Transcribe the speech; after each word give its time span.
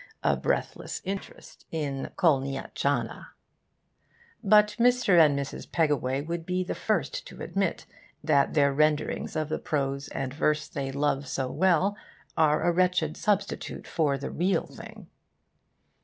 a 0.23 0.35
breathless 0.35 0.99
interest 1.05 1.67
in 1.69 2.09
Kolniyatschiana. 2.17 3.27
But 4.43 4.75
Mr. 4.79 5.19
and 5.23 5.37
Mrs. 5.37 5.71
Pegaway 5.71 6.21
would 6.25 6.43
be 6.43 6.63
the 6.63 6.73
first 6.73 7.27
to 7.27 7.43
admit 7.43 7.85
that 8.23 8.55
their 8.55 8.73
renderings 8.73 9.35
of 9.35 9.47
the 9.49 9.59
prose 9.59 10.07
and 10.07 10.33
verse 10.33 10.67
they 10.67 10.91
love 10.91 11.27
so 11.27 11.51
well 11.51 11.95
are 12.35 12.63
a 12.63 12.71
wretched 12.71 13.15
substitute 13.15 13.85
for 13.85 14.17
the 14.17 14.31
real 14.31 14.65
thing. 14.65 15.05